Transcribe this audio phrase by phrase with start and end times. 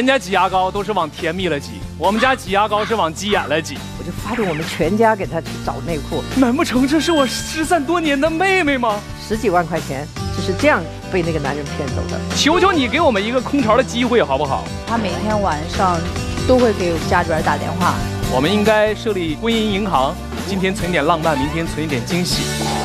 [0.00, 3.76] 人家挤牙膏都是往甜蜜了挤，我们家挤牙膏是往鸡眼了挤。
[3.98, 8.98] 我就发动我们全家给他去找内裤，难不成这是我失散多年的妹妹吗？
[9.28, 10.82] 十几万块钱就是这样
[11.12, 12.18] 被那个男人骗走的。
[12.34, 14.64] 求求你给我们一个空巢的机会好不好？
[14.86, 16.00] 他每天晚上
[16.48, 17.94] 都会给家里边打电话。
[18.32, 20.14] 我们应该设立婚姻银行，
[20.48, 22.79] 今天存一点浪漫，明天存一点惊喜。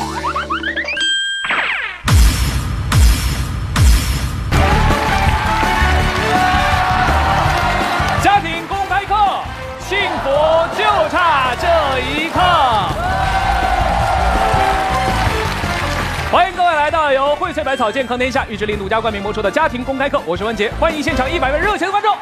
[17.16, 22.14] 由荟萃百草健康天下玉之林独家冠名播出的家庭公开课，我是文杰，欢迎现场一百位热情的观众。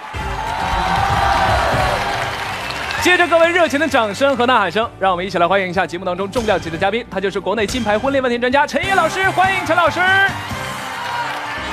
[3.03, 9.99] 接着各位热情的掌声和呐喊声，让我们一起来欢迎一下节目当中重量级的嘉宾，他就是国内金牌婚恋问题专家陈毅老师，欢迎陈老师。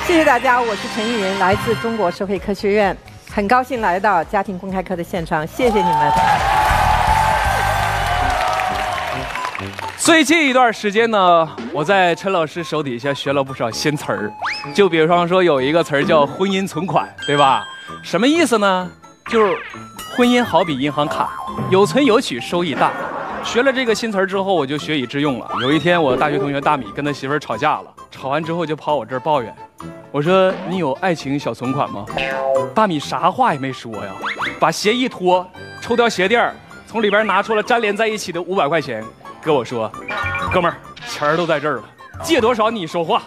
[0.04, 2.96] 谢谢大家，我是陈艺云，来自中国社会科学院，
[3.32, 6.51] 很高兴来到家庭公开课的现场，谢谢你们。
[10.04, 14.32] 最近一段时间呢，我在陈老师手底下学了不少新词儿，
[14.74, 17.64] 就比方说有一个词儿叫婚姻存款，对吧？
[18.02, 18.90] 什么意思呢？
[19.30, 19.56] 就是
[20.16, 21.30] 婚姻好比银行卡，
[21.70, 22.90] 有存有取，收益大。
[23.44, 25.48] 学了这个新词儿之后，我就学以致用了。
[25.60, 29.54] 有一天，我大学同学大米跟他媳妇儿吵架了，吵完之后就跑我这儿抱怨，
[30.10, 32.04] 我说你有爱情小存款吗？
[32.74, 34.10] 大米啥话也没说呀，
[34.58, 35.48] 把鞋一脱，
[35.80, 36.52] 抽掉鞋垫儿，
[36.88, 39.00] 从里边拿出了粘连在一起的五百块钱，
[39.42, 39.90] 跟我说，
[40.52, 40.76] 哥们儿，
[41.08, 41.82] 钱儿都在这儿了，
[42.22, 43.22] 借多少你说话。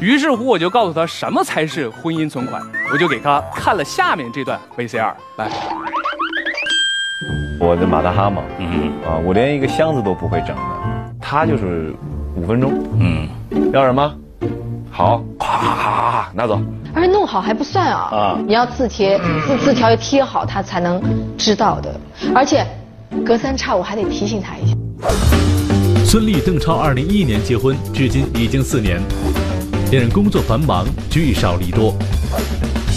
[0.00, 2.60] 于是乎，我就告诉他什么才是婚姻存款，
[2.92, 5.48] 我就给他看了下面这段 VCR，来，
[7.60, 10.62] 我的马大哈嘛，嗯啊，我连一个箱子都不会整的，
[11.20, 11.94] 他就是
[12.34, 13.28] 五分钟，嗯，
[13.72, 14.12] 要什么？
[14.90, 16.60] 好，咔咔咔咔拿走。
[16.94, 21.00] 而且弄好还不算啊，啊你要字贴字字条要贴好，他才能
[21.38, 22.00] 知道的。
[22.34, 22.64] 而且
[23.22, 24.76] 隔三差五还得提醒他一下。
[26.04, 29.00] 孙俪、邓超二零一一年结婚，至今已经四年，
[29.90, 31.94] 两人工作繁忙，聚少离多。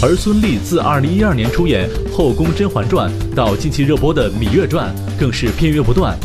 [0.00, 6.16] 而孙俪自二零一二年出演《后宫甄嬛传》到近期热播的《芈月传》，更是片约不断。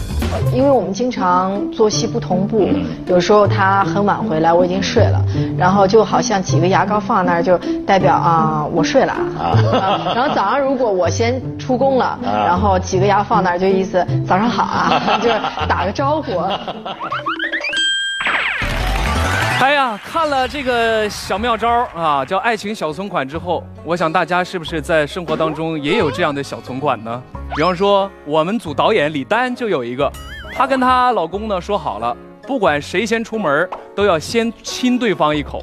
[0.53, 2.69] 因为我们经常作息不同步，
[3.07, 5.19] 有时候他很晚回来，我已经睡了，
[5.57, 9.57] 然后就好像几个牙膏放那儿，就代表啊我睡了啊。
[10.15, 15.35] 然后早上如果我先出宫了，然后几个牙放那儿，就意思早上好啊， 就是
[15.67, 16.31] 打个招呼。
[19.63, 27.23] 哎呀，看了这个小妙招啊，叫爱情小存款之后，我想大家是不是在生活当中也有这样的小存款呢？
[27.55, 30.11] 比方说，我们组导演李丹就有一个，
[30.53, 32.13] 她跟她老公呢说好了，
[32.45, 35.61] 不管谁先出门，都要先亲对方一口，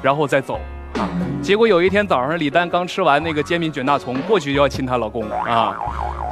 [0.00, 0.60] 然后再走。
[0.94, 1.10] 啊，
[1.42, 5.76] 结果有一天早上，李丹刚吃完那个煎饼卷大葱，过去就要亲她老公啊，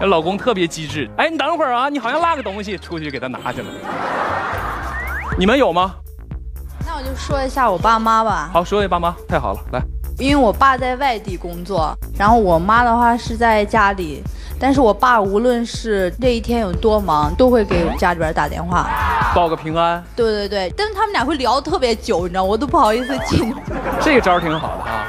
[0.00, 3.66] 那老公特别机智，哎，你等会儿啊，你好像落个东西，出去给他拿去了。
[5.36, 5.96] 你们有吗？
[7.02, 9.82] 就说一下我爸妈吧，好，说给爸妈，太好了，来。
[10.18, 14.20] 因为我爸在外地工作，然后我妈的话是在家里，
[14.58, 18.90] 但是我爸无论是这一天有多忙，都会给家里边打电话。
[19.32, 23.54] 报个平安，对对对，但是他们俩会聊特别久，你知道，我都不好意思进。
[24.00, 25.04] 这个招挺好的啊。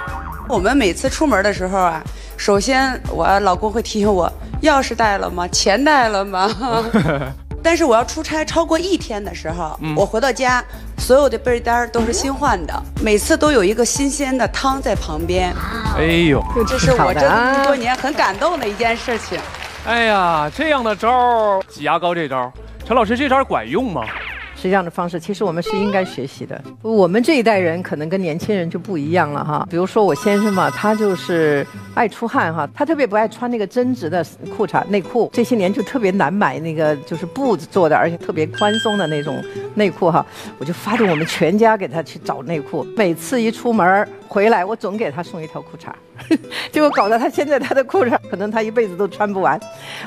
[0.47, 2.03] 我们每次出门的时候啊，
[2.37, 5.47] 首先我老公会提醒我钥匙带了吗？
[5.47, 6.47] 钱带了吗？
[7.61, 10.63] 但是我要出差超过一天的时候，我回到家，
[10.97, 15.53] 所有的被单都是新换的，每次都有一个新鲜的汤在旁边，
[15.97, 19.39] 哎呦，这是我这啊么多年很感动的一件事情。
[19.85, 22.51] 哎呀，这样的招儿，挤牙膏这招儿，
[22.85, 24.03] 陈老师这招管用吗？
[24.61, 26.61] 是这样的方式，其实我们是应该学习的。
[26.81, 29.65] 我们这一代人可能跟年轻人就不一样了哈。
[29.69, 34.25] 比如说我先生嘛，他就是爱出汗哈，他特别不爱穿那个针织的
[34.57, 35.29] 裤衩内裤。
[35.31, 39.41] 这些年就特别难买那个就是布子做的，而且特别宽松的那种
[39.75, 40.25] 内裤哈。
[40.57, 45.87] 我就发动我们全家给他去找内裤，每次一出门回来，我总给他送一条裤衩。
[46.69, 49.57] 结果搞得他现在他的裤衩可能他一辈子都穿不完。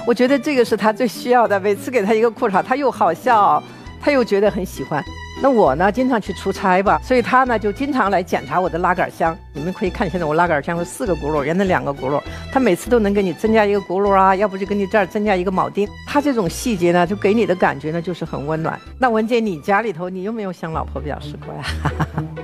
[0.06, 3.62] 我觉得这个是他最需要的，每次给他一个裤衩，他又好笑。
[4.02, 5.02] 他又觉得很喜欢。
[5.40, 9.36] 那我呢，经常去出差吧，所以他呢就经常来检查我的拉杆箱。
[9.54, 12.20] 你们可以看，现在我拉杆箱是四个轱辘，原来两个轱辘，
[12.52, 15.88] 他每次都能给你增加一个轱辘啊，要不就给你这儿增加一个铆钉。
[16.06, 18.78] 他这种细节呢，就给你的感觉呢就是很温暖。
[18.98, 21.64] 那文姐，你家里头你有没有向老婆表示过呀？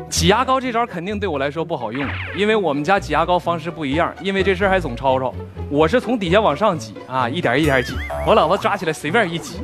[0.09, 5.33] 挤牙膏这招肯定对我来说不好用，因为我们家挤牙膏方式不一样，因为这事儿还总吵吵。
[5.71, 7.95] 我是从底下往上挤啊，一点一点挤，
[8.27, 9.61] 我老婆抓起来随便一挤，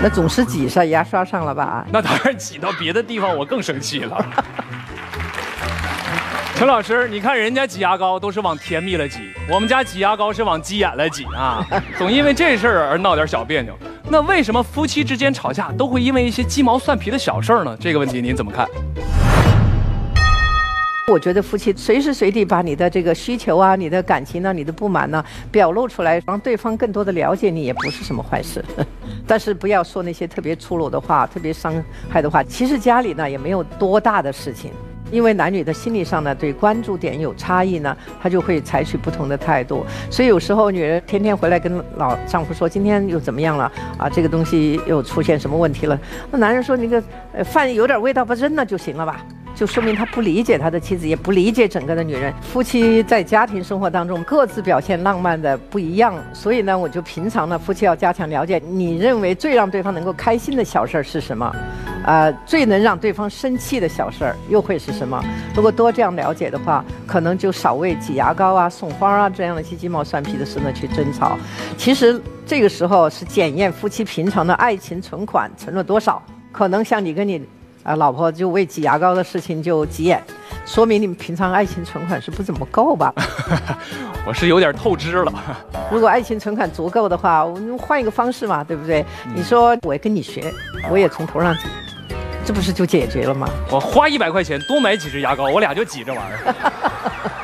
[0.00, 1.84] 那总是挤上牙刷上了吧？
[1.90, 4.24] 那当然挤到别的地方我更生气了。
[6.54, 9.18] 陈老师，你看人家挤牙膏都是往甜蜜了挤，
[9.48, 11.64] 我们家挤牙膏是往鸡眼了挤啊，
[11.96, 13.76] 总因为这事儿而闹点小别扭。
[14.10, 17.76] 那为什么夫妻之间吵架都会因为一些鸡毛蒜皮的小事儿呢？
[17.78, 18.66] 这个问题您怎么看？
[21.08, 28.62] 我觉得夫妻随时随地把你的这个需求啊、你的感情呢、你的不满呢表露出来，让对方更多的了解你，也不是什么坏事。
[29.26, 32.42] 但是不要说那些特别粗鲁的话、特别伤害的话。
[32.42, 34.70] 其实家里呢也没有多大的事情，
[35.10, 39.86] 因为男女的心理上呢对关注点有差异呢，他就会采取不同的态度。
[40.10, 44.10] 所以有时候女人天天回来跟老丈夫说今天又怎么样了啊？
[44.10, 45.98] 这个东西又出现什么问题了？
[46.30, 47.02] 那男人说那个
[47.44, 49.24] 饭有点味道，不扔了就行了吧？
[49.58, 52.32] 就说明他不理解他的妻子，也不理解整个的女人。
[52.40, 58.62] 夫妻在家庭生活当中各自表现浪漫的不一样，所以呢，我就平常呢，夫妻要加强了解。
[58.64, 61.52] 你认为最让对方能够开心的小事儿是什么？
[62.06, 65.20] 啊，最能让对方生气的小事儿又会是什么？
[65.56, 71.36] 如果多这样了解的话，可能就少为挤牙膏啊、送花啊这样的一些鸡毛蒜皮的事呢去争吵。
[71.76, 76.22] 其实这个时候是检验夫妻平常的爱情存款存了多少。
[76.52, 77.44] 可能像你跟你。
[77.88, 80.22] 啊，老婆就为挤牙膏的事情就急眼，
[80.66, 83.14] 说明你们平常爱情存款是不怎么够吧？
[84.28, 85.32] 我是有点透支了。
[85.90, 89.02] 如果爱情存款足够的话，我们换一个方式嘛，对不对？
[89.34, 90.52] 你说我也跟你学，
[90.90, 91.62] 我也从头上挤，
[92.44, 93.48] 这不是就解决了吗？
[93.70, 96.54] 我花一百块钱多买几支牙膏，我俩就挤这玩意儿。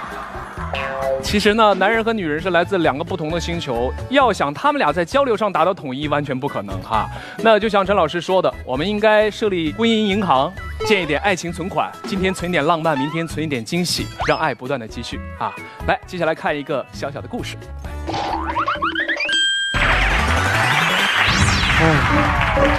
[1.25, 7.09] 其实呢，男人和女人是来自两个不同的星球，要想他们俩在交流上达到统一，完全不可能哈。
[7.43, 10.53] 那就像陈老师说的，我们应该设立婚姻银行，
[10.87, 15.53] 建一点爱情存款，今天存点浪漫，明天存一点惊喜，让爱不断的积蓄啊。
[15.89, 17.57] 来，接下来看一个小小的故事。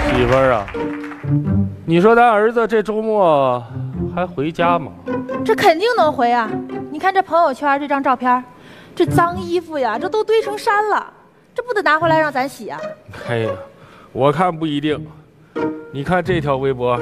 [0.08, 0.66] 媳妇儿啊，
[1.84, 3.62] 你说咱儿子这周末
[4.14, 4.92] 还回家吗？
[5.44, 6.48] 这肯定能回啊！
[6.96, 8.42] 你看这朋友圈这张照片，
[8.94, 11.12] 这脏衣服呀，这都堆成山了，
[11.54, 12.80] 这不得拿回来让咱洗啊？
[13.28, 13.50] 哎呀，
[14.14, 15.06] 我看不一定。
[15.92, 16.98] 你看这条微博，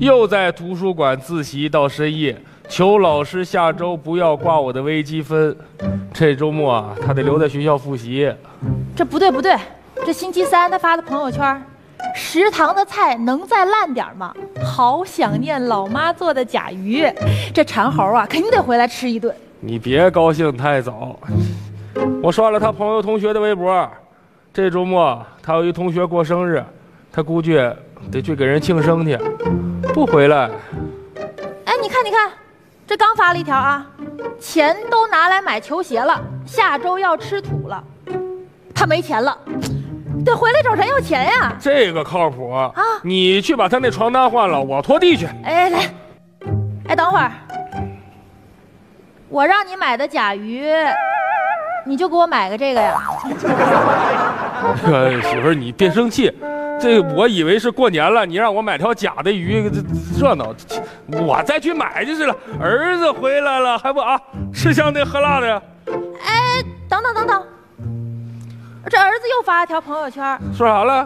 [0.00, 2.40] 又在图书馆自习到深夜，
[2.70, 5.54] 求老师下周不要挂我的微积分。
[6.14, 8.34] 这周末啊，他得留在学校复习。
[8.96, 9.54] 这不对不对，
[10.06, 11.62] 这星期三他发的朋友圈。
[12.16, 14.34] 食堂的菜能再烂点吗？
[14.64, 17.06] 好想念老妈做的甲鱼，
[17.52, 19.34] 这馋猴啊，肯定得回来吃一顿。
[19.60, 21.18] 你别高兴太早，
[22.22, 23.88] 我刷了他朋友同学的微博，
[24.52, 26.64] 这周末他有一同学过生日，
[27.12, 27.54] 他估计
[28.10, 29.18] 得去给人庆生去，
[29.92, 30.50] 不回来。
[31.66, 32.32] 哎，你看你看，
[32.86, 33.86] 这刚发了一条啊，
[34.40, 37.84] 钱都拿来买球鞋了，下周要吃土了，
[38.74, 39.36] 他没钱了。
[40.26, 41.56] 得回来找咱要钱呀！
[41.58, 42.70] 这个靠谱啊！
[43.02, 45.26] 你去把他那床单换了，我拖地去。
[45.44, 45.78] 哎，来，
[46.88, 47.32] 哎，等会儿，
[49.28, 50.70] 我让你买的甲鱼，
[51.86, 53.00] 你就给我买个这个呀。
[55.22, 56.32] 媳妇儿，你别生气，
[56.80, 59.80] 这我以为是过年了，你让我买条假的鱼，这
[60.20, 60.52] 热闹，
[61.22, 62.36] 我再去买就是了。
[62.60, 64.20] 儿子回来了，还不啊？
[64.52, 65.62] 吃香的喝辣的。
[66.24, 67.42] 哎，等等等等。
[68.88, 71.04] 这儿子又发了条朋友圈，说啥了？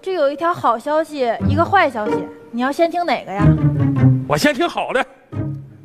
[0.00, 3.44] 这有一条好消息，一个坏消息，你要先听哪个呀？
[4.28, 5.04] 我先听好的。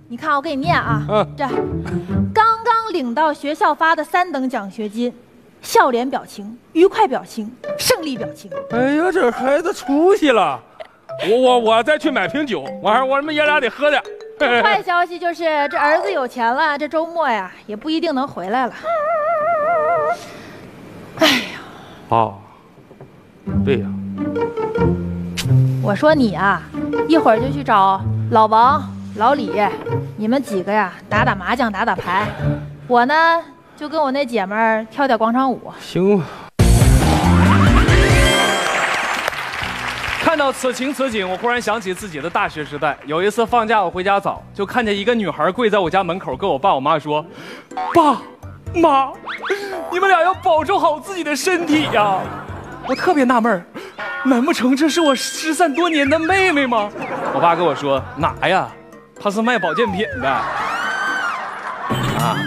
[0.08, 1.06] 你看，我给你念啊。
[1.08, 1.36] 嗯。
[1.38, 1.46] 这
[2.34, 5.13] 刚刚领到学校发的三等奖学金，
[5.62, 8.50] 笑脸表情，愉快表情，胜利表情。
[8.72, 10.60] 哎呀，这孩子出息了。
[11.29, 14.01] 我我我再去买瓶酒，晚上我们爷俩得喝点。
[14.63, 18.74] 坏 消息就是这儿子有钱了，这周末呀也不一定能回来了。
[22.10, 22.34] 哎呀，啊，
[23.66, 23.88] 对呀，
[25.84, 26.62] 我说你啊，
[27.08, 28.82] 一会儿就去找老王、
[29.18, 29.52] 老李，
[30.16, 32.30] 你们几个呀打打麻将、打打牌，
[32.88, 33.14] 我呢
[33.76, 35.62] 就跟我那姐们儿跳跳广场舞。
[35.82, 36.24] 行。
[40.22, 42.98] 看到此情此景，我忽然想起自己的大学时代。
[43.06, 47.26] 有一次放假，我回家早，就看见一个女孩跪在我家门口，跟我爸我妈说
[47.94, 48.22] ：“爸。”
[48.77, 49.12] 妈，
[49.91, 52.19] 你们俩要保重好自己的身体呀！
[52.88, 53.63] 我特别纳闷儿，
[54.24, 56.89] 难不成这是我失散多年的妹妹吗？
[57.34, 58.67] 我爸跟我说哪呀？
[59.19, 60.29] 她是卖保健品的。
[60.29, 62.38] 啊，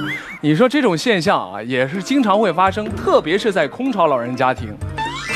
[0.40, 4.75] 你说这种现象啊，也是经常会发生，特别是在空巢老人家庭，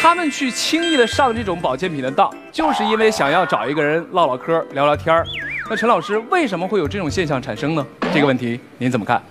[0.01, 5.27] 他们去轻易的上这种保健品的当，就是因为想要找一个人唠唠嗑、聊聊天儿。
[5.69, 7.87] 那陈老师为什么会有这种现象产生呢？
[8.13, 9.23] 这个问题您怎么看？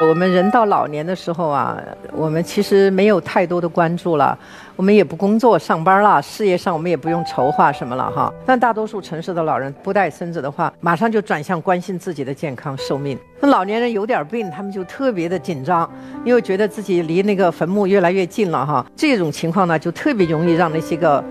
[0.00, 1.78] 我们人到老年的时候啊，
[2.12, 4.36] 我们其实没有太多的关注了，
[4.74, 8.32] 我们也不工作上班了，事业上我们也不用筹划什么了哈。
[8.46, 13.18] 但大多数城市的老人不带孙子的话，马上就转向关心自己的健康寿命。
[13.40, 15.88] 那老年人有点病，他们就特别的紧张，
[16.24, 18.86] 因为觉得自己离那个坟墓越来越近了哈。
[18.96, 21.22] 这种情况呢，就特别容易让那些个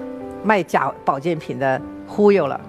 [0.44, 2.62] 卖假保健品的忽悠了。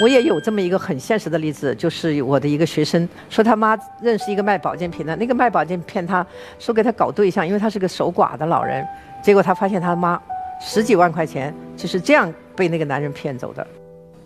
[0.00, 6.26] 我也有这么一个很现实的例子，就是我的一个学生说他妈认识一个卖保健品的，那个卖保健品骗他
[6.58, 8.82] 说给他搞对象，因为他是个守寡的老人，
[9.22, 10.18] 结果他发现他妈
[10.58, 13.66] 十几万块钱就是这样被那个男人骗走的。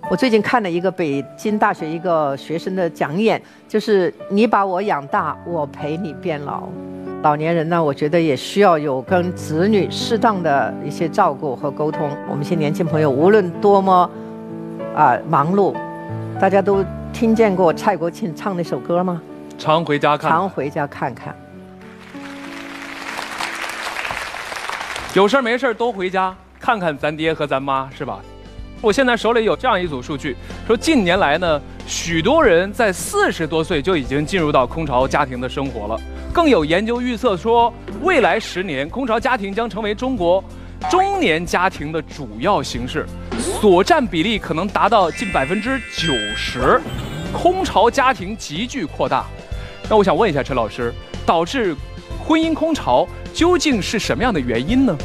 [0.08, 6.68] 我最近看了一个北京大学一个学生的讲演，就是你把我养大，我陪你变老。
[7.24, 12.08] 老年人呢，我觉得也需要有跟子女适当的一些照顾和沟通。
[12.30, 14.08] 我们一些年轻朋友无论多么。
[14.94, 15.74] 啊，忙碌，
[16.40, 19.20] 大家都听见过蔡国庆唱那首歌吗？
[19.58, 21.34] 常回家看，常回家看看。
[25.12, 28.20] 有事没事都回家看看咱爹和咱妈，是吧？
[28.80, 36.00] 我现在手里有这样一组数据，说近年来呢，许多人在四十多岁就已经进入到空巢家庭的生活了。
[36.32, 37.72] 更有研究预测说，
[38.02, 40.42] 未来十年空巢家庭将成为中国
[40.88, 43.04] 中年家庭的主要形式。
[43.60, 46.80] 所占比例可能达到近百分之九十，
[47.32, 49.26] 空巢家庭急剧扩大。
[49.88, 50.92] 那我想问一下陈老师，
[51.26, 51.76] 导致
[52.24, 54.96] 婚姻空巢究竟是什么样的原因呢？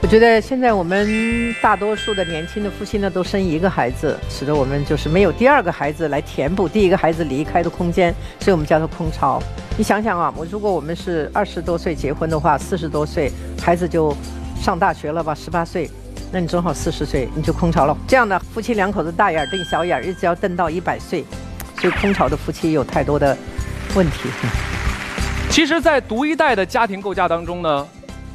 [0.00, 9.40] 我觉得现在我们大多数的年轻的夫妻呢，都生一个孩子，使得我们就是没有第二个孩子来填补第一个孩子离开的空间，所以我们叫做空巢。
[9.76, 14.16] 你想想啊，我如果我们是二十多岁结婚的话，四十多岁孩子就
[14.60, 15.88] 上大学了吧，十八岁。
[16.34, 17.94] 那你正好四十岁，你就空巢了。
[18.08, 21.22] 这样的夫妻两口子大眼瞪小眼，一直要瞪到一百岁，
[21.78, 23.36] 所以空巢的夫妻有太多的
[23.94, 24.30] 问题。
[25.50, 27.86] 其实，在独一代的家庭构架当中呢，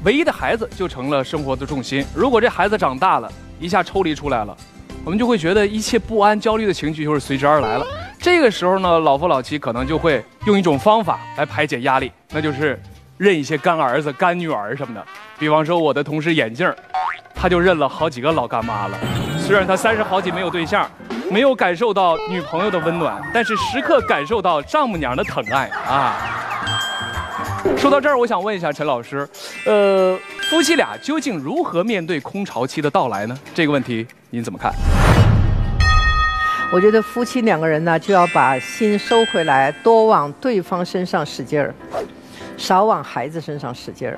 [0.03, 2.05] 唯一的孩子就成了生活的重心。
[2.13, 4.55] 如果这孩子长大了，一下抽离出来了，
[5.03, 7.85] 我们就会觉得一切不安、焦虑的情绪就是随之而来了。
[8.19, 12.79] 这个时候呢，老夫老妻可能就会用一种方法来排解压力，那就是
[13.17, 15.03] 认一些干儿子、干女儿什么的。
[15.39, 16.71] 比方说，我的同事眼镜。
[17.39, 18.97] 他就认了好几个老干妈了，
[19.37, 20.89] 虽然他三十好几没有对象，
[21.29, 26.15] 没有感受到女朋友的温暖，但是时刻感受到丈母娘的疼爱啊。
[27.77, 29.27] 说到这儿，我想问一下陈老师，
[29.67, 30.17] 呃，
[30.49, 33.37] 夫妻俩究竟如何面对空巢期的到来呢？
[33.53, 34.73] 这个问题您怎么看？
[36.73, 41.73] 我觉得夫妻两个人呢，就要把心收回来，多往对方身上使劲儿，
[42.57, 44.17] 少往孩子身上使劲儿。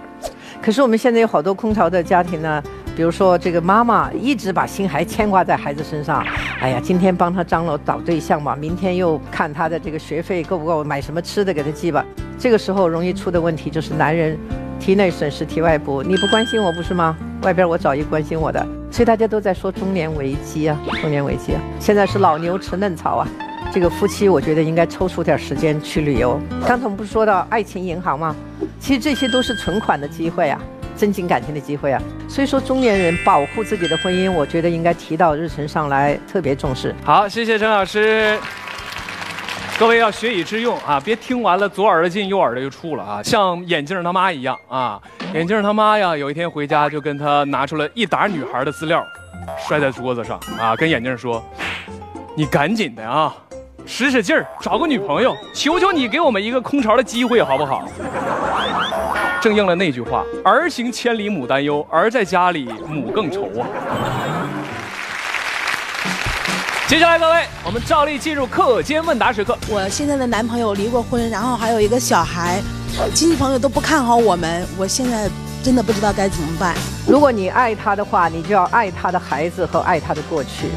[0.61, 2.63] 可是我们现在有好多空巢的家庭呢。
[2.95, 6.23] 比如说，这个妈妈一直把心还牵挂在孩子身上，
[6.59, 12.05] 哎呀，今天帮他张罗找对象吧，明天又看他的这个学费够不够，买什么吃的给他寄吧。
[12.37, 14.37] 这个时候容易出的问题就是男人
[14.79, 17.17] 体内损失体外补，你不关心我不是吗？
[17.43, 21.61] 外边我找一关心我的，所以大家都在说中年危机啊，中年危机啊。
[21.79, 23.27] 现在是老牛吃嫩草啊，
[23.71, 26.37] 这个夫妻我觉得应该抽出点时间去旅游。
[26.67, 28.35] 刚才我们不是说到爱情银行吗？
[28.77, 30.61] 其实这些都是存款的机会啊。
[30.99, 36.93] 增进感情的机会啊，所以说中年人保护自己的婚姻，我觉得应该提到日程上来，特别重视。
[37.05, 38.37] 好，谢谢陈老师。
[39.79, 44.99] 各位要学以致用啊，别听完了左耳朵进右耳朵就出了啊，像眼镜他妈一样啊。
[45.33, 49.01] 眼镜他妈呀，有一天回家就跟他拿出了一沓女孩的资料，
[49.65, 51.41] 摔在桌子上啊，跟眼镜说
[52.35, 53.33] ：“你赶紧的啊，
[53.85, 57.87] 使使劲儿找个女朋友，求求你给我们一个空巢的机会好不好？”
[59.41, 63.67] 正应了那句话：“儿行千里母担忧，儿在家里母更愁啊。”
[66.87, 69.57] 接下来，各位，我们照例进入课间问答时刻。
[69.69, 72.61] 我现在的男朋友离过婚，然后还有一个小孩，
[73.13, 75.29] 亲戚朋友都不看好我们，我现在
[75.63, 76.75] 真的不知道该怎么办。
[77.07, 80.67] 如果你爱他的话，你就要爱他的孩子和爱他的过去。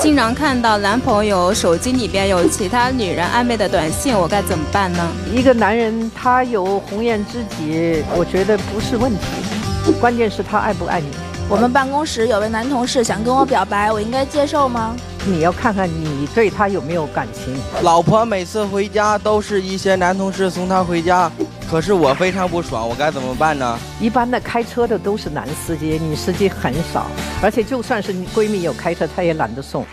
[0.00, 5.10] 经常看到男朋友手机里边有其他女人暧昧的短信，我该怎么办呢？
[5.34, 11.27] 一个男人他有红颜知己，我觉得不是问题，关键是他爱不爱你。
[11.50, 14.94] 我们办公室有位男同事想跟我表白，我应该接受吗？
[15.24, 17.58] 你要看看你对他有没有感情。
[17.80, 21.30] 老婆每次回家都是一些男同事送她回家，
[21.70, 23.78] 可是我非常不爽，我该怎么办呢？
[23.98, 27.06] 一般的开车的都是男司机，女司机很少。
[27.42, 29.86] 而且就算是闺蜜有开车，她也懒得送。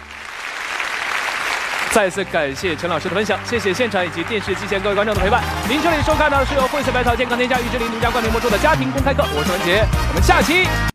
[1.94, 5.42] 再次感谢陈老师的分享，谢谢现场以及电视机前各位观众的陪伴。
[5.70, 10.68] 您这里收看到的是由汇萃百草健康天下玉之林独家冠名播出的家庭公开课，我是文杰，我们下期。